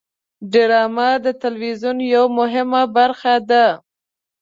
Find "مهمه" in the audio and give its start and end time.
2.39-2.81